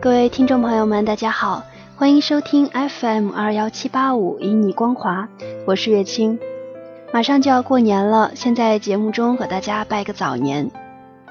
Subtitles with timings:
[0.00, 1.64] 各位听众朋友们，大家好，
[1.96, 5.28] 欢迎收听 FM 二幺七八五，以你光华，
[5.66, 6.38] 我是月清。
[7.12, 10.70] 马上就要过年了，先在节目中和大家拜个早年。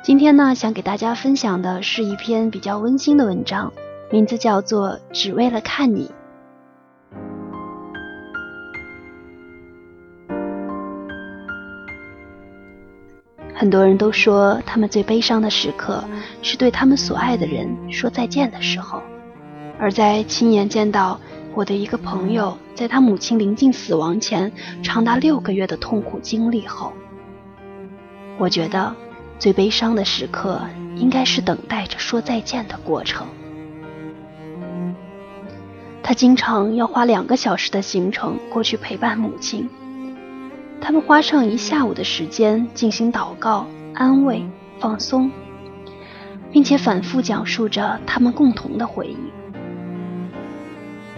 [0.03, 3.71] 今天呢，想给大家分享的是一篇比较温馨的文章，
[4.11, 6.07] 名字叫做《只为了看你》。
[13.59, 16.03] 很多人都说，他们最悲伤的时刻
[16.43, 19.01] 是对他们所爱的人说再见的时候。
[19.79, 21.19] 而在亲眼见到
[21.55, 24.51] 我的一个朋友在他母亲临近死亡前
[24.83, 26.93] 长达六个月的痛苦经历后，
[28.37, 28.95] 我觉得
[29.39, 30.61] 最悲伤的时刻
[30.95, 33.25] 应该是等待着说再见的过程。
[36.03, 39.67] 他经常要花两个小时的行程过去陪伴母亲。
[40.79, 44.47] 他们花上一下午的时间进行祷告、安慰、
[44.79, 45.29] 放松，
[46.51, 49.17] 并且反复讲述着他们共同的回忆。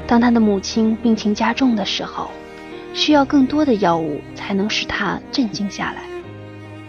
[0.08, 2.32] 当他的母亲病情加重的时候，
[2.96, 6.02] 需要更多的药物才能使他镇静下来，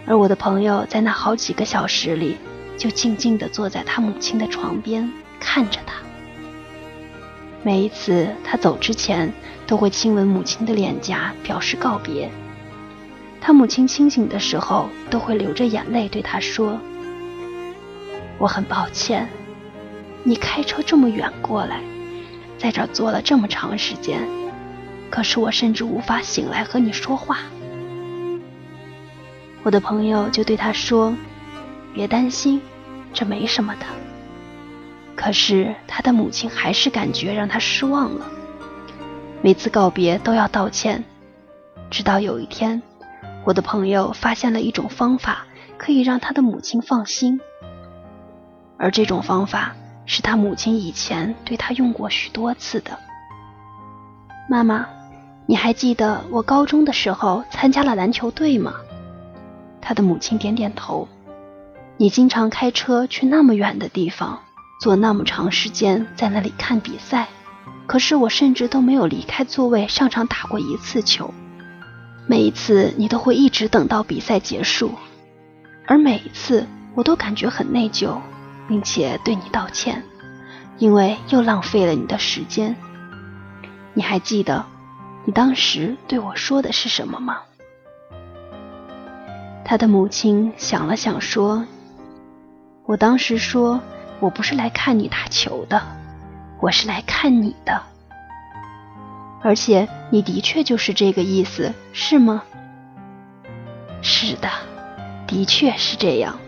[0.07, 2.39] 而我的朋友在那好几个小时里，
[2.79, 5.97] 就静静地坐在他母亲的床边看着他。
[7.63, 9.31] 每一次他走之前，
[9.67, 12.31] 都会亲吻母亲的脸颊，表示告别。
[13.41, 16.79] 他母亲清醒的时候，都会流着眼泪对他说
[18.39, 19.29] ：“我很抱歉，
[20.23, 21.81] 你开车这么远过来，
[22.59, 24.21] 在这坐了这么长时间，
[25.09, 27.39] 可是我甚至无法醒来和你说话。”
[29.65, 31.15] 我的朋友就对他说
[31.95, 32.61] ：“别担心，
[33.13, 33.87] 这没什么的。”
[35.17, 38.27] 可是他的母亲还是感觉让他失望了，
[39.43, 41.05] 每次告别都要道歉，
[41.91, 42.81] 直到有一天。
[43.51, 45.45] 我的朋友发现了一种方法，
[45.77, 47.41] 可以让他的母亲放心，
[48.79, 49.75] 而这种方法
[50.07, 52.97] 是他母亲以前对他用过许多次的。
[54.49, 54.87] 妈妈，
[55.47, 58.73] 你还记得我高中的时候参加了篮球队吗？
[59.81, 61.09] 他的母亲点点头。
[61.97, 64.39] 你经常开车去那么远的地方，
[64.81, 67.27] 坐那么长时间在那里看比赛，
[67.89, 71.35] 可是我甚至都没有离开座位上场打过一次球。
[72.31, 74.93] 每一次你都会一直等到比赛结束，
[75.89, 76.65] 而每一次
[76.95, 78.21] 我都感觉很内疚，
[78.69, 80.01] 并且对你道歉，
[80.79, 82.77] 因为又浪费了你的时间。
[83.95, 84.65] 你还记得
[85.25, 87.39] 你当时对我说的是什么吗？
[89.65, 91.67] 他的母亲想了想说
[92.87, 93.81] ：“我当时说
[94.21, 95.83] 我不是来看你打球的，
[96.61, 97.83] 我是来看你的。”
[99.43, 102.43] 而且你的确就是这个意思，是吗？
[104.03, 104.49] 是的，
[105.27, 106.39] 的确是这样。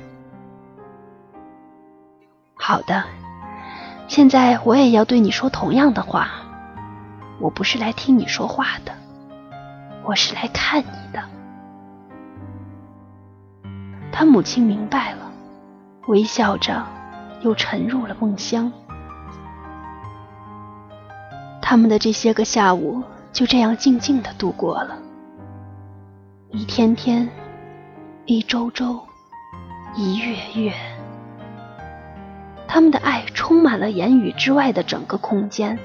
[2.55, 3.05] 好的，
[4.09, 6.31] 现在我也要对你说同样的话。
[7.41, 8.93] 我不是来听你说话的，
[10.05, 11.21] 我是来看你的。
[14.13, 15.33] 他母亲明白了，
[16.07, 16.87] 微笑着，
[17.41, 18.73] 又沉入了梦乡。
[21.73, 23.03] 他们的这些个下午
[23.33, 24.99] 就这样静静的度过了，
[26.51, 27.27] 一天天，
[28.27, 29.01] 一周周，
[29.97, 30.71] 一月月。
[32.69, 35.79] 他们的爱充满了言语之外的整个空间，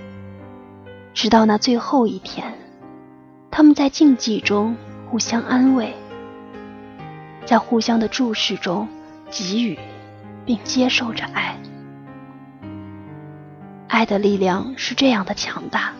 [1.13, 2.53] 直到那最后一天，
[3.49, 4.75] 他们在静寂中
[5.09, 5.95] 互相安慰，
[7.45, 8.85] 在互相的注视中
[9.31, 9.79] 给予
[10.45, 11.55] 并接受着爱。
[13.87, 15.93] 爱的力量是这样的强大，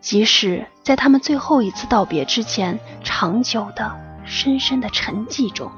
[0.00, 5.70] 即使在他们最后一次道别之前，长久的、深深的沉寂中，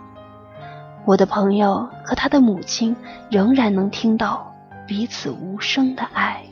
[1.07, 2.95] 我的朋友和他的母亲
[3.31, 4.55] 仍然能听到
[4.87, 6.43] 彼此无声的爱。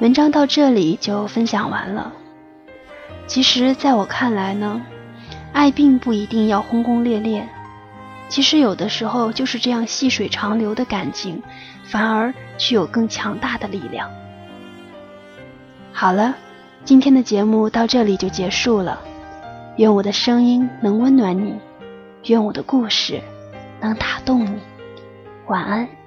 [0.00, 2.12] 文章到这里就分享完了。
[3.26, 4.80] 其实，在我看来呢，
[5.52, 7.46] 爱并不一定要轰轰烈烈。
[8.28, 11.42] 其实有的时候就是这样细水长流的感情，
[11.84, 14.10] 反而具有更强大的力量。
[15.92, 16.34] 好了，
[16.84, 19.00] 今天的节目到这里就结束了。
[19.76, 21.58] 愿我的声音能温暖你，
[22.26, 23.20] 愿我的故事
[23.80, 24.58] 能打动你。
[25.46, 25.97] 晚安。